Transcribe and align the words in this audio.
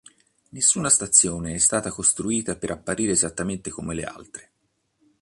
Nessuna 0.53 0.89
stazione 0.89 1.53
è 1.53 1.57
stata 1.59 1.91
costruita 1.91 2.55
per 2.55 2.71
apparire 2.71 3.11
esattamente 3.11 3.69
come 3.69 3.93
le 3.93 4.03
altre. 4.03 4.51